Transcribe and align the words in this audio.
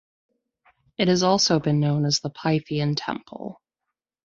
It 0.97 1.09
has 1.09 1.21
also 1.21 1.59
been 1.59 1.79
known 1.79 2.05
as 2.05 2.21
the 2.21 2.31
Pythian 2.31 2.95
Temple. 2.95 3.61